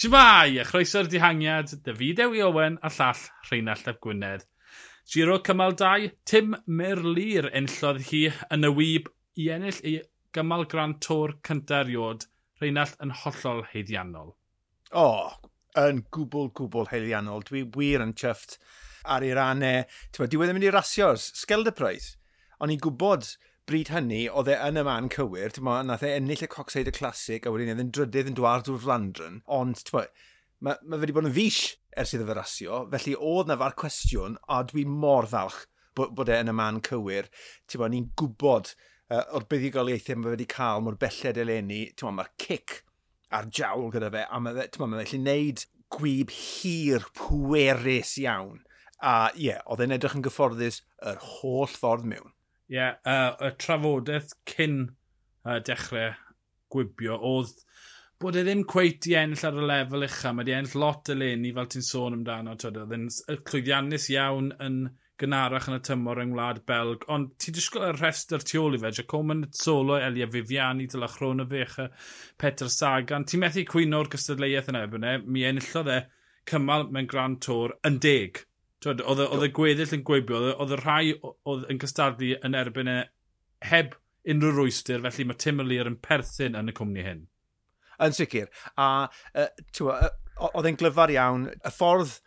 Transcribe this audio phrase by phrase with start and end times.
[0.00, 3.18] Shmai, a chroeso'r dihangiad, David Ewi Owen a llall
[3.50, 4.46] Rheinald Ap Gwynedd.
[5.12, 8.22] Giro cymal 2, Tim Merlir enllodd hi
[8.56, 9.98] yn y wyb i ennill ei
[10.32, 12.24] gymal gran tor cyntaf eriod,
[12.62, 14.32] Rheinald yn hollol heiddiannol.
[14.94, 15.52] O, oh,
[15.84, 17.44] yn gwbl, gwbl heiddiannol.
[17.50, 18.56] Dwi wir yn chyfft
[19.04, 19.84] ar ei rannau.
[19.84, 22.14] E Diwedd yn mynd i rasio'r Sgelder Prize.
[22.56, 23.34] O'n i'n gwybod
[23.70, 26.90] bryd hynny, oedd e yn y man cywir, ti'n modd, nath e ennill y Coxeid
[26.90, 31.14] y Classic, a wedyn e'n drydydd yn dwar Dwardwr Flandron, ond, ti'n mae ma wedi
[31.16, 35.28] bod yn fish ers iddo fe rasio, felly oedd na far cwestiwn, a dwi mor
[35.30, 35.62] ddalch
[35.96, 37.30] bod, bod e yn y man cywir.
[37.70, 42.18] Ti'n bod, ni'n gwybod uh, o'r buddigoliaethau mae wedi cael mor belled eleni, ti'n bod,
[42.18, 42.80] mae'r cic
[43.38, 45.64] a'r jawl gyda fe, a mae fe, mae felly wneud
[45.94, 48.60] gwyb hir pwerus iawn.
[49.00, 52.29] A ie, yeah, oedd e'n edrych yn gyfforddus yr holl ffordd mewn.
[52.70, 56.12] Ie, yeah, uh, y trafodaeth cyn uh, dechrau
[56.70, 57.56] gwibio oedd
[58.20, 60.34] bod e ddim cweit i ennill ar y lefel uchaf.
[60.36, 62.54] Mae di ennill lot y leni fel ti'n sôn amdano.
[62.54, 64.82] Oedd yn llwyddiannus iawn yn
[65.20, 67.06] gynarach yn y tymor yng Ngwlad Belg.
[67.12, 68.92] Ond ti'n disgwyl y rhestr tu ôl i fe.
[69.00, 71.88] Jacoman Solo, Elia Viviani, Dyla Chrona Fecha,
[72.40, 73.24] Petr Sagan.
[73.28, 75.16] Ti'n methu cwyno'r gystadleuaeth yn ebyn e.
[75.24, 75.98] Mi enillodd e
[76.50, 78.44] cymal mewn Grand Tour yn deg.
[78.88, 82.96] Oedd y gweddill yn gweibio, oedd y rhai oedd yn cystadlu yn erbyn e
[83.68, 83.96] heb
[84.30, 87.26] unrhyw rwystyr, felly mae Tim O'Lear yn perthyn yn y cwmni hyn.
[88.00, 88.48] Yn sicr.
[88.80, 88.88] A
[89.36, 89.48] uh,
[90.48, 91.48] oedd e'n glyfar iawn.
[91.52, 92.18] Y ffordd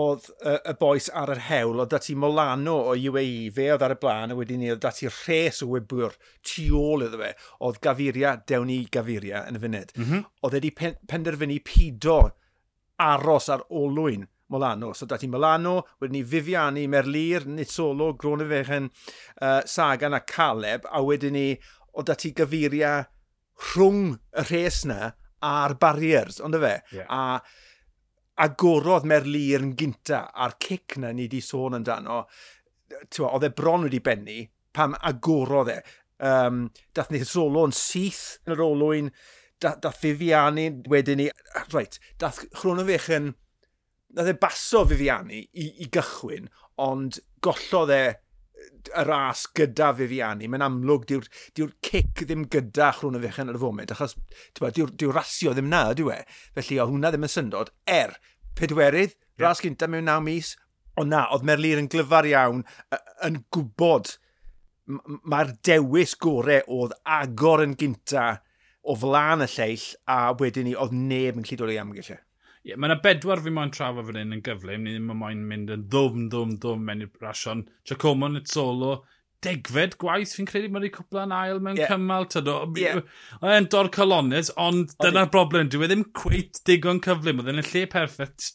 [0.00, 3.94] oedd y, y boes ar yr hewl, oedd dati Molano o UAE, fe oedd ar
[3.96, 6.14] y blaen, a wedyn ni oedd dati res o wybwyr
[6.46, 7.32] tu ôl iddo fe,
[7.66, 9.96] oedd Gaviria, dewn i Gaviria yn y funud.
[9.96, 10.28] Mm -hmm.
[10.44, 10.74] Oedd wedi
[11.10, 12.20] penderfynu pido
[13.00, 14.92] aros ar olwyn Molano.
[14.94, 18.90] So dati Molano, wedyn ni Viviani, Merlir, Nitsolo, Gronefechen,
[19.40, 21.48] uh, Sagan a Caleb, a wedyn ni
[21.94, 22.98] o dati gyfuria
[23.70, 25.10] rhwng y rhes na
[25.46, 26.76] a'r barriers, ond fe?
[26.94, 27.08] Yeah.
[27.08, 27.40] A
[28.40, 32.22] agorodd Merlir yn gynta a'r cic na ni wedi sôn amdano,
[33.26, 34.40] oedd e bron wedi bennu
[34.76, 35.80] pam agorodd e.
[36.20, 36.66] Um,
[36.96, 39.12] dath ni solo yn syth yn yr olwyn,
[39.60, 41.28] dath, dath Viviani wedyn ni,
[41.72, 43.32] right, dath Chronofech yn
[44.16, 46.50] nath e baso Fifiani i, i gychwyn,
[46.82, 48.02] ond gollodd e
[48.60, 50.48] y ras gyda Fifiani.
[50.50, 54.16] Mae'n amlwg, diw'r diw, cic ddim gyda chrwn y fechan ar y foment, achos
[54.58, 56.20] diw'r diw, rasio ddim na, diw e.
[56.56, 58.16] Felly, o hwnna ddim yn syndod, er
[58.58, 59.46] pedwerydd, yeah.
[59.46, 60.54] ras gynta mewn naw mis,
[61.00, 62.64] ond na, oedd Merlir yn glyfar iawn,
[63.26, 64.16] yn gwybod
[65.30, 68.40] mae'r dewis gorau oedd agor yn gynta
[68.82, 72.18] o flaen y lleill a wedyn ni oedd neb yn gallu dod ei amgyllau.
[72.18, 72.29] E
[72.66, 75.46] yeah, mae yna bedwar fi moyn trafod fan hyn yn gyflym, ni ddim yn moyn
[75.48, 77.64] mynd yn ddwm, ddwm, ddwm mewn i'r rasion.
[77.88, 78.98] Giacomo yn solo,
[79.44, 81.92] degfed gwaith fi'n credu mae'n ei cwpla'n ail mewn yeah.
[81.92, 82.26] cymal.
[82.30, 82.50] Tyd,
[82.80, 83.00] Yeah.
[83.42, 85.70] Mae'n dor colonnes, ond dyna'r broblem.
[85.72, 87.40] Dwi e ddim cweit digon cyflym.
[87.40, 88.50] Oedd yn y lle perffaith,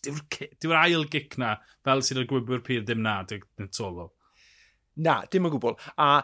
[0.61, 1.55] dyw'r ail gic na
[1.85, 4.11] fel sydd o'r gwybwyr pyr ddim na, dwi'n e solo.
[5.01, 5.75] Na, dim yn gwbl.
[5.97, 6.21] A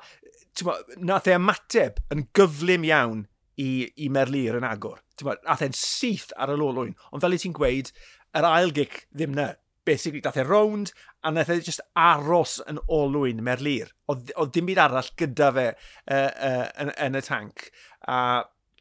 [0.68, 0.78] ma,
[1.10, 3.26] nath e ymateb yn gyflym iawn
[3.58, 6.96] i, i Merlir yn agor ath e'n syth ar y lolwyn.
[7.12, 7.92] Ond fel i ti'n gweud,
[8.38, 9.54] yr ail gic ddim na.
[9.82, 10.92] Basically, dath e rownd,
[11.26, 13.90] a nath e just aros yn olwyn Merlir.
[14.14, 17.72] Oedd dim byd arall gyda fe uh, uh, yn, yn, y tank.
[18.06, 18.20] A,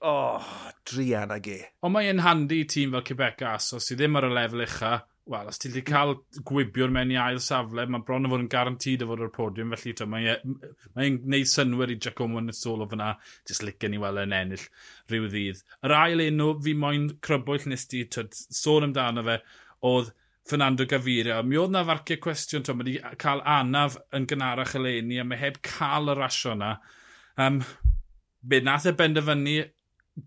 [0.04, 0.50] oh,
[0.90, 1.62] drian ag e.
[1.80, 4.92] Ond mae'n handi tîm fel Quebec Asos, sydd ddim ar y lefel ucha,
[5.30, 6.14] wel, os ti'n wedi cael
[6.48, 9.74] gwibiwr mewn i ail safle, mae bron yn fod yn garantid o fod o'r podiwm,
[9.76, 10.54] felly mae'n
[10.96, 13.12] mae e, gwneud synwyr i Giacomo yn y solo fyna,
[13.48, 14.64] jyst licen i weld yn ennill
[15.12, 15.60] rhyw ddydd.
[15.86, 19.38] Yr ail enw, fi moyn crybwyll nes ti, tyd, sôn amdano fe,
[19.90, 20.10] oedd
[20.50, 21.42] Fernando Gaviria.
[21.46, 25.60] Mi oedd na farcio cwestiwn, mae wedi cael anaf yn gynharach eleni, a mae heb
[25.66, 26.74] cael y rasio yna.
[27.40, 27.60] Um,
[28.42, 29.60] be nath e benderfynu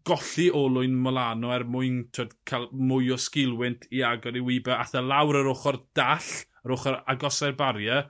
[0.07, 4.73] golli olwyn Molano er mwyn twyd, cael mwy o sgilwynt i agor i wybe.
[4.75, 6.29] Ath e lawr yr ochr dall,
[6.63, 8.05] yr ochr agosau'r bariau,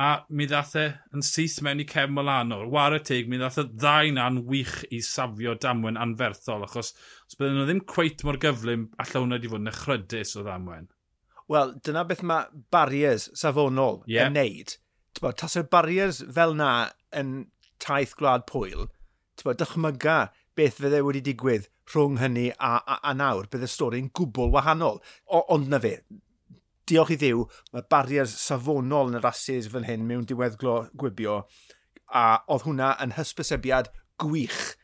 [0.00, 2.62] a mi ddath e yn syth mewn i cefn Molano.
[2.70, 7.38] War y teg, mi ddath e ddau na'n wych i safio damwen anferthol, achos os
[7.38, 10.90] bydden nhw ddim cweit mor gyflym, allai hwnna wedi fod yn ychrydus o ddamwen.
[11.52, 14.30] Wel, dyna beth mae barriers safonol yeah.
[14.30, 14.78] yn neud.
[15.20, 16.70] Tas y barriers fel na
[17.14, 17.36] yn
[17.82, 18.88] taith gwlad pwyl,
[19.44, 20.18] dychmyga
[20.58, 23.48] beth fydde wedi digwydd rhwng hynny a, a, a nawr.
[23.50, 25.00] Bydd y stori'n gwbl wahanol.
[25.26, 25.98] O, ond na fe,
[26.88, 31.42] diolch i ddiw, mae barriers safonol yn y rhasys fan hyn mewn diweddglo gwibio,
[32.14, 33.90] a oedd hwnna yn hysbysebiad
[34.22, 34.74] gwych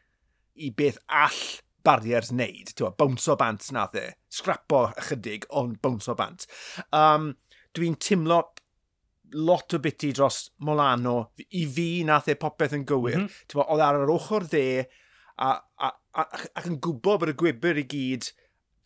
[0.60, 1.42] i beth all
[1.86, 2.72] barriers wneud.
[2.98, 4.10] Bounce o bant na dde.
[4.32, 6.48] Scrapo ychydig, ond bounce o bant.
[6.96, 7.32] Um,
[7.76, 8.40] Dwi'n timlo
[9.38, 11.30] lot o biti dros Molano.
[11.54, 13.20] I fi nath e popeth yn gywir.
[13.20, 13.62] Mm -hmm.
[13.62, 14.64] Oedd e ar yr ochr dde,
[15.40, 18.30] a, a, a, ac yn gwybod bod y gwybr i gyd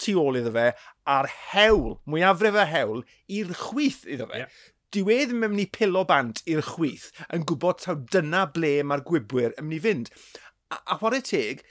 [0.01, 0.71] tu ôl iddo fe
[1.11, 3.05] a'r hewl, mwyafrif y hewl,
[3.39, 4.45] i'r chwith iddo fe.
[4.45, 4.59] Yeah.
[4.95, 8.77] Dyw e ddim yn mynd i pilo bant i'r chwith yn gwybod taw dyna ble
[8.87, 10.13] mae'r gwybwyr yn mynd i fynd.
[10.71, 11.65] A, a chwarae teg,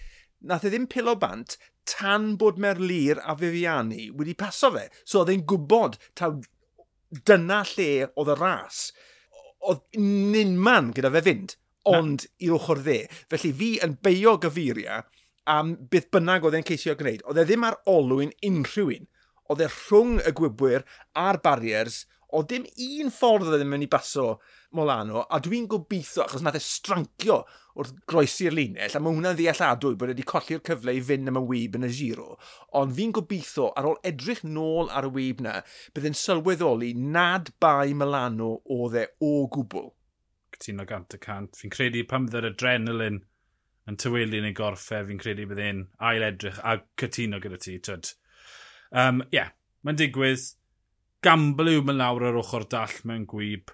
[0.44, 1.56] nath e ddim pilo bant
[1.88, 4.90] tan bod Merlir a Viviani wedi paso fe.
[5.04, 6.36] So oedd e'n gwybod taw
[7.28, 8.86] dyna lle oedd y ras.
[9.64, 11.56] Oedd ninman gyda fe fynd
[11.90, 13.02] ond i'r ochr dde.
[13.32, 15.04] Felly fi yn beio gyfuriau
[15.54, 17.24] am beth bynnag oedd e'n ceisio gwneud.
[17.28, 19.08] Oedd e ddim ar olwyn unrhyw un.
[19.52, 20.86] Oedd e rhwng y gwybwyr
[21.20, 22.04] a'r barriers,
[22.34, 24.38] o dim un ffordd oedd e'n mynd i baso
[24.74, 27.44] Molano, a dwi'n gobeithio, achos nath e strancio
[27.78, 31.44] wrth groesi'r linell, a mae hwnna'n ddealladwy bod wedi colli'r cyfle i fynd am y
[31.52, 32.40] wyb yn y giro.
[32.80, 35.60] Ond fi'n gobeithio, ar ôl edrych nôl ar y wyb na,
[35.94, 39.92] bydd yn sylweddoli nad bai Milano oedd e o gwbl
[40.54, 41.60] cytuno gant y cant.
[41.60, 43.22] Fi'n credu pan bydd adrenalin
[43.90, 47.78] yn tywelu yn ei gorffau, fi'n credu bydd e'n ail edrych a cytuno gyda ti.
[47.78, 48.18] Ie,
[49.04, 49.54] um, yeah,
[49.84, 50.52] mae'n digwydd.
[51.24, 53.72] Gambl yw mewn lawr ar ochr dall mewn gwyb.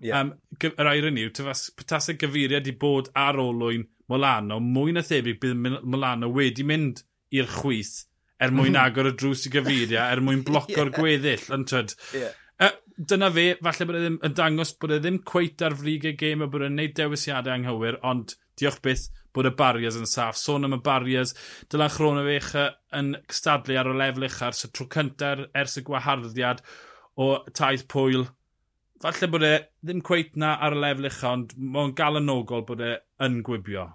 [0.00, 0.20] Yeah.
[0.20, 0.34] Um,
[0.64, 5.82] yr air yn yw, petasau gyfeiriad i bod ar olwyn Molano, mwy na thebyg bydd
[5.86, 7.04] Molano wedi mynd
[7.36, 8.08] i'r chwyth
[8.40, 10.94] er mwyn agor y drws i gyfeiriau, er mwyn bloco'r yeah.
[10.96, 11.46] gweddill.
[11.54, 12.36] Ond tyd, yeah
[13.08, 16.12] dyna fe, falle bod e ddim yn dangos bod e ddim cweit ar frig y
[16.20, 19.06] gêm a bod e'n neud dewisiadau anghywir, ond diolch byth
[19.36, 20.36] bod y barriers yn saff.
[20.36, 21.32] Sôn am y barriers,
[21.72, 22.50] dyla chron o fech
[22.98, 26.60] yn stadlu ar y lefel uchaf, so tro cyntaf ers y gwaharddiad
[27.16, 28.26] o taith pwyl.
[29.00, 32.98] Falle bod e ddim cweit na ar y lefel uchaf, ond mae'n galanogol bod e
[33.24, 33.88] yn gwibio.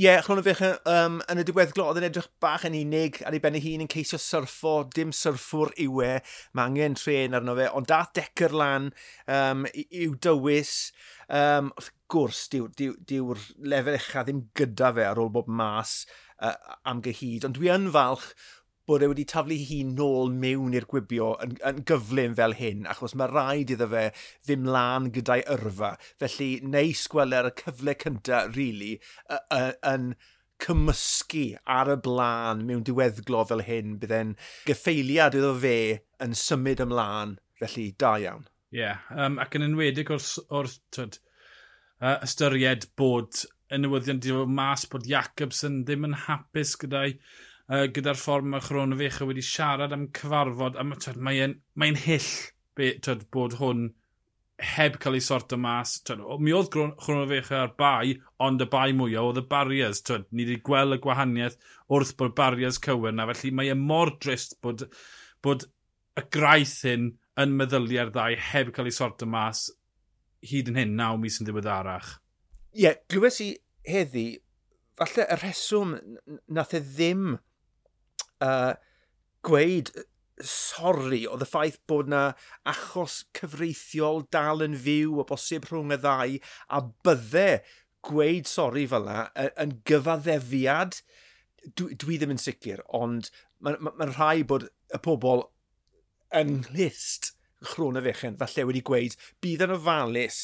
[0.00, 3.18] Ie, yeah, chlwn o fech um, yn y diweddglo oedd yn edrych bach yn unig
[3.28, 6.12] ar ei ben ei hun yn ceisio syrffo, dim syrffwr yw e,
[6.56, 8.86] mae angen tren arno fe, ond dath decr lan
[9.28, 10.72] um, i'w dywys,
[11.28, 15.52] um, wrth gwrs, diw'r diw, diw, diw lefel uchaf ddim gyda fe ar ôl bob
[15.60, 15.98] mas
[16.40, 16.56] uh,
[16.88, 18.30] am gyhyd, ond dwi yn falch
[18.90, 23.14] bod e wedi taflu hi nôl mewn i'r gwibio yn, yn gyflym fel hyn, achos
[23.18, 24.08] mae rhaid iddo fe
[24.48, 25.92] ddim lan gyda'i yrfa.
[26.18, 28.96] Felly, neu sgweler y cyfle cyntaf, really,
[29.92, 30.12] yn
[30.60, 31.44] cymysgu
[31.78, 34.34] ar y blaen mewn diweddglo fel hyn, bydd e'n
[34.66, 35.76] gyffeiliad iddo fe
[36.24, 38.48] yn symud ymlaen, felly da iawn.
[38.74, 41.20] Ie, yeah, um, ac yn enwedig o'r, or, twyd,
[42.02, 47.14] uh, ystyried bod y newyddion wedi dod mas bod Jacobson ddim yn hapus gyda'i
[47.70, 52.28] uh, gyda'r ffordd mae Chronovecha wedi siarad am cyfarfod, a mae'n mae mae hyll
[52.76, 53.88] be, twyd, bod hwn
[54.60, 55.96] heb cael ei sorto mas.
[56.04, 60.02] Twyd, mi oedd Chronovecha ar bai, ond y bai mwyaf oedd y barriers.
[60.06, 61.58] Twyd, ni wedi gweld y gwahaniaeth
[61.90, 64.86] wrth bod barriers cywir na, felly mae e mor drist bod,
[65.44, 65.66] bod
[66.18, 69.68] y graith hyn yn meddyliau'r ddau heb cael ei sorto mas
[70.50, 72.16] hyd yn hyn naw mis yn ddiweddarach.
[72.74, 73.52] Ie, yeah, glywes i
[73.88, 74.26] heddi,
[74.98, 75.94] falle y rheswm
[76.52, 77.38] nath e ddim
[78.44, 78.72] uh,
[79.46, 79.92] gweud
[80.46, 82.22] sori oedd y ffaith bod na
[82.72, 86.36] achos cyfreithiol dal yn fyw o bosib rhwng y ddau
[86.76, 87.48] a bydde
[88.06, 91.02] gweud sori fel yna yn gyfaddefiad
[91.76, 93.28] dwi, dwi ddim yn sicr ond
[93.60, 95.44] mae'n ma, ma rhai bod y pobl
[96.40, 97.34] yn list
[97.72, 100.40] chrôn y fechen falle wedi gweud bydd yn ofalus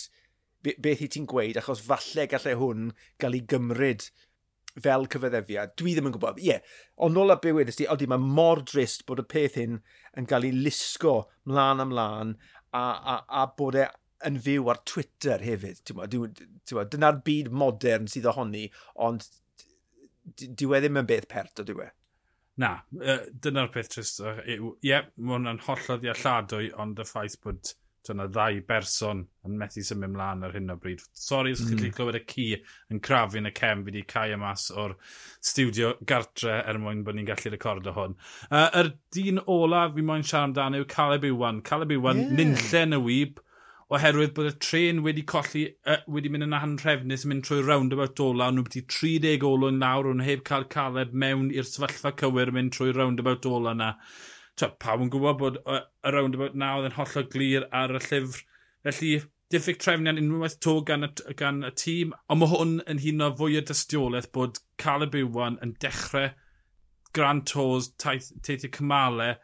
[0.66, 2.90] beth i ti'n gweud achos falle gallai hwn
[3.22, 4.08] gael ei gymryd
[4.82, 6.40] fel cyfeddefia, dwi ddim yn gwybod.
[6.42, 9.56] Ie, yeah, ond nôl a be wedys ti, oeddi, mae mor drist bod y peth
[9.60, 9.78] hyn
[10.18, 11.16] yn cael ei lusgo
[11.48, 12.34] mlaen ymlaen
[12.76, 13.86] a, a, a bod e
[14.26, 15.82] yn fyw ar Twitter hefyd.
[15.92, 18.66] Dyna'r byd modern sydd ohoni,
[19.06, 19.26] ond
[20.42, 21.90] dyw e ddim yn beth pert o dyw e.
[22.60, 24.22] Na, dyna'r peth trist.
[24.48, 27.74] Ie, yeah, mae hwnna'n hollol ddealladwy, ond y ffaith bod
[28.06, 31.02] dyna ddau berson yn methu symud mlaen ar hyn o bryd.
[31.16, 31.70] Sori os mm.
[31.70, 31.94] chi'n hmm.
[31.96, 32.46] clywed y ci
[32.92, 34.96] yn crafu yn y cem, fi wedi cael y mas o'r
[35.50, 38.14] studio gartre er mwyn bod ni'n gallu recordo hwn.
[38.50, 41.64] Uh, yr er dyn olaf fi moyn siarad amdano yw Caleb Iwan.
[41.66, 42.38] Caleb Iwan, yeah.
[42.40, 43.42] nynllen y wyb,
[43.96, 48.22] oherwydd bod y tren wedi colli, uh, wedi mynd yn anhrefnus yn mynd trwy'r roundabout
[48.24, 52.74] ola, nhw wedi 30 olwyn lawr, nhw heb cael Caleb mewn i'r sefyllfa cywir mynd
[52.74, 53.92] trwy'r roundabout ola yna
[54.60, 58.42] to, pawb yn gwybod bod y roundabout na oedd yn hollol glir ar y llyfr.
[58.86, 59.12] Felly,
[59.52, 63.30] diffyg trefniad unwaith to gan y, gan y tîm, ond mae hwn yn hun o
[63.38, 66.32] fwy o dystiolaeth bod Caleb Iwan yn dechrau
[67.16, 69.36] Grand Tours, teithio cymalau,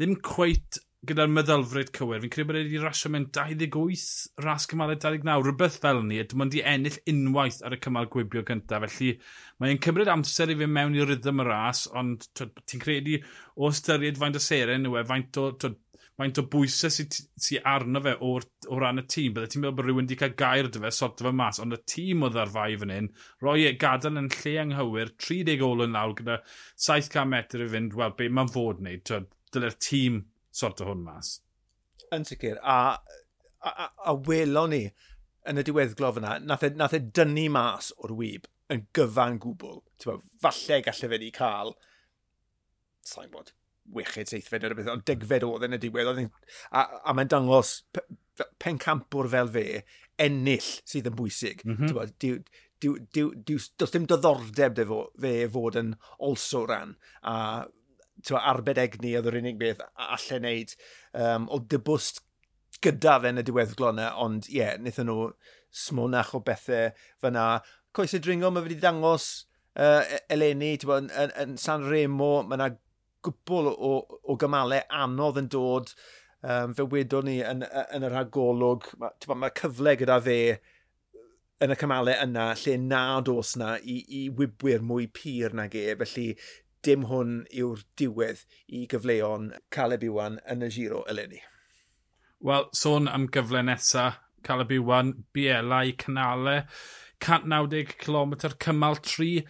[0.00, 5.42] ddim cweit gyda'r meddylfryd cywir, fi'n credu bod wedi rasio mewn 28 ras cymalau 29,
[5.42, 9.16] rhywbeth fel ni, dim ond i ennill unwaith ar y cymal gwibio gyntaf, felly
[9.62, 13.18] mae'n cymryd amser i fi mewn i rhythm y ras, ond ti'n credu
[13.58, 15.76] o ystyried faint o seren yw e, faint o, twyd,
[16.22, 18.32] faint o bwysau sy'n sy, sy arno fe o,
[18.70, 21.26] o ran y tîm, byddai ti'n meddwl bod rhywun wedi cael gair dy fe, sort
[21.26, 24.58] fe mas, ond y tîm oedd ar fai fan hyn, roi e gadael yn lle
[24.68, 26.44] anghywir, 30 olyn lawr gyda
[26.86, 29.16] 700 metr i fynd, wel, be mae'n fod wneud,
[29.52, 31.38] dyle'r tîm sort o hwn mas.
[32.12, 32.78] Yn sicr, a,
[33.62, 34.84] a, a, a welon ni
[35.48, 39.82] yn y diweddglo fyna, nath e, nath e dynnu mas o'r wyb yn gyfan gwbl.
[40.04, 41.74] Bo, falle gallai fe ni cael,
[43.08, 43.52] sa'n bod,
[43.96, 46.24] wechyd seithfed neu beth, ond degfed oedd yn y diwedd.
[46.70, 47.80] A, a mae'n dangos
[48.62, 49.66] pencampwr fel fe,
[50.22, 51.64] ennill sydd yn bwysig.
[51.66, 51.96] Mm -hmm.
[51.96, 52.38] bod, diw,
[52.82, 54.82] diw, diw, diw, does dim diddordeb
[55.24, 55.94] fe fod yn
[56.30, 56.96] olso ran.
[57.22, 57.36] A
[58.30, 60.76] arbed egni oedd yr unig beth allan wneud.
[61.12, 62.22] um, o dybwst
[62.82, 65.28] gyda fe yn y diweddglo yna, ond ie, yeah, wnaethon nhw
[65.82, 66.90] smonach o bethau
[67.22, 67.46] fyna.
[67.94, 69.28] Coes y dringo, mae wedi dangos
[69.76, 70.02] uh,
[70.32, 72.72] eleni, bod, yn, yn, yn, San Remo, mae yna
[73.22, 75.94] gwbl o, o gymalau anodd yn dod.
[76.42, 77.62] Um, fe wedwn ni yn,
[77.94, 80.38] yn yr agolwg, mae ma cyfle gyda fe
[81.62, 85.92] yn y cymalau yna lle nad oes na i, i wybwyr mwy pyr nag e.
[86.00, 86.26] Felly
[86.86, 91.40] dim hwn yw'r diwedd i gyfleon Caleb Iwan yn y giro eleni.
[92.42, 96.64] Wel, sôn am gyfle nesaf, Caleb Iwan, Biela i Cynale,
[97.22, 99.44] 190 km cymal 3,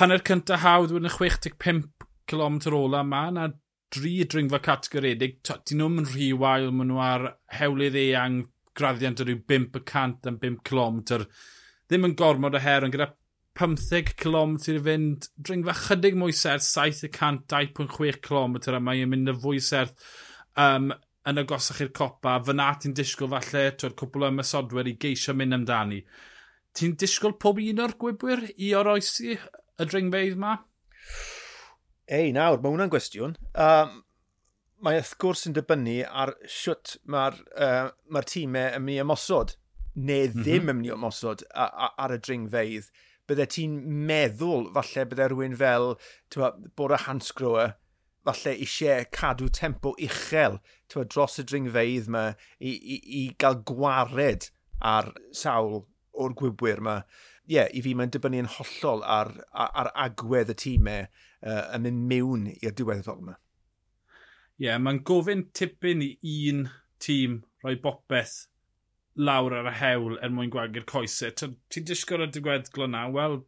[0.00, 3.04] hanner cyntaf hawdd wedyn y 65 km ola.
[3.06, 3.48] Yma, na
[3.94, 7.28] dri dringfa categoredig, dyn nhw'n rhy wael, maen nhw ar
[7.60, 8.40] hewlydd eang,
[8.74, 11.28] graddiant o ryw 5% am 5 km,
[11.86, 13.12] ddim yn gormod o her, ond gyda
[13.58, 19.34] 15 km i fynd, dringfa chydig mwy serth, 700, 2.6 km a mae'n mynd y
[19.44, 19.94] fwy serth
[20.58, 20.90] um,
[21.24, 25.56] yn agosach i'r copa, fyna ti'n disgwyl falle, twyd cwpl o ymysodwyr i geisio mynd
[25.56, 26.02] amdani.
[26.74, 30.56] Ti'n disgwyl pob un o'r gwybwyr i oroesi y dringfeidd ma?
[32.10, 33.38] Ei, nawr, mae hwnna'n gwestiwn.
[33.54, 34.00] Um,
[34.84, 39.56] mae wrth gwrs yn dibynnu ar siwt mae'r uh, mae tîmau yn mynd i ymosod,
[39.94, 40.42] neu mhm.
[40.42, 40.74] ddim mm -hmm.
[40.74, 42.90] yn mynd i ymosod ar y dringfeidd
[43.28, 43.78] bydde ti'n
[44.08, 45.94] meddwl falle bydde rhywun fel
[46.32, 47.66] tywa, bod y Hansgrohe
[48.24, 50.58] falle eisiau cadw tempo uchel
[50.92, 52.24] tywa, dros y dringfeidd yma
[52.58, 54.48] i, i, i gael gwared
[54.94, 56.98] ar sawl o'r gwybwyr yma.
[57.44, 61.64] Ie, yeah, i fi mae'n dibynnu yn hollol ar, ar, ar agwedd y tîmau uh,
[61.76, 63.36] yn mynd mewn i'r diweddol yma.
[64.56, 66.64] Ie, yeah, mae'n gofyn tipyn i un
[67.02, 68.46] tîm rhoi bopeth
[69.16, 71.34] lawr ar y hewl er mwyn gwagu'r coesau.
[71.34, 73.40] Ti'n disgwyl y diweddglo na, wel,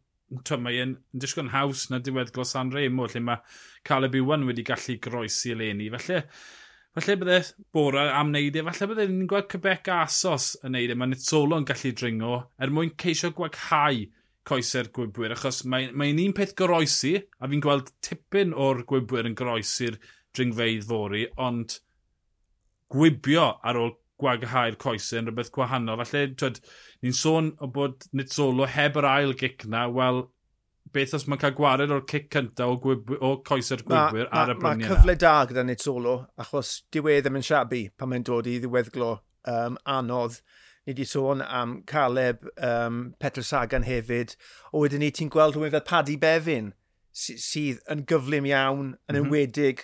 [0.63, 5.53] mae'n disgwyl yn haws na diweddglo San Remo, lle mae Caleb Iwan wedi gallu groesi
[5.55, 5.89] eleni.
[5.95, 6.21] Felly,
[6.97, 7.39] felly bydde
[7.75, 11.15] bora am wneud e, falle bydde ni'n gweld Quebec a Asos yn wneud e, mae
[11.59, 14.05] yn gallu dringo er mwyn ceisio gwaghau
[14.47, 19.35] coesau'r gwybwyr, achos mae'n mae un peth goroesi, a fi'n gweld tipyn o'r gwybwyr yn
[19.35, 19.97] goroesi'r
[20.37, 21.81] dringfeidd fori, ond
[22.93, 26.01] gwibio ar ôl gwaghau'r coesau yn rhywbeth gwahanol.
[26.05, 26.59] Felly, twyd,
[27.05, 30.25] ni'n sôn o bod nid solo heb yr ail gic na, wel,
[30.93, 34.55] beth os mae'n cael gwared o'r cic cynta o, gwyb, o coesau'r gwybwyr ar y
[34.59, 38.49] bryniau Mae cyfle da gyda nid solo, achos diwedd ddim yn siabu pan mae'n dod
[38.49, 39.11] i ddiweddglo
[39.51, 40.39] um, anodd.
[40.87, 44.37] Ni wedi sôn am Caleb, um, Petr Sagan hefyd.
[44.71, 46.71] O, wedyn ni ti'n gweld rhywun fel Paddy Bevin
[47.17, 49.25] sydd yn gyflym iawn, yn mm -hmm.
[49.25, 49.83] enwedig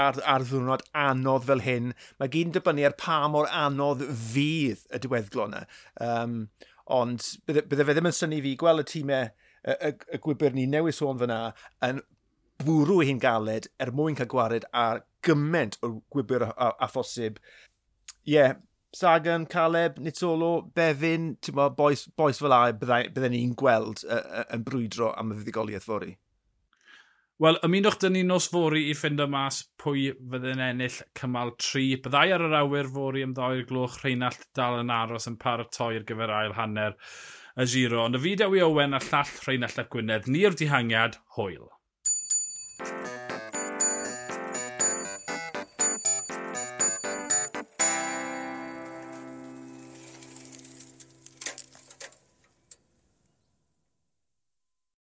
[0.00, 1.92] ar, ar ddwrnod anodd fel hyn.
[2.20, 5.64] Mae gyd yn dibynnu ar pa mor anodd fydd y diweddglo yna.
[6.06, 6.38] Um,
[6.90, 10.56] ond bydde, bydde fe ddim yn syni fi gweld y tîmau y, y, y gwybr
[10.56, 11.42] ni newis sôn fyna
[11.86, 12.00] yn
[12.64, 17.38] bwrw hi'n galed er mwyn cael gwared ar gymaint o gwybr a, a, a phosib.
[18.26, 18.58] Ie, yeah,
[18.92, 25.30] Sagan, Caleb, Nitolo, Befin, ti'n boes, boes fel a bydden ni'n gweld yn brwydro am
[25.30, 26.16] y fuddigoliaeth fori.
[27.40, 31.84] Wel, ymunwch dyn ni nos fori i ffind o mas pwy fydde'n ennill cymal 3.
[32.04, 36.04] Byddai ar yr awyr fori am ddau'r gloch rheinald dal yn aros yn paratoi ar
[36.10, 36.98] gyfer ail hanner
[37.56, 38.02] y giro.
[38.04, 41.64] Ond y fideo i Owen a llall Rheinald Ap Gwynedd, ni'r dihangiad, hwyl.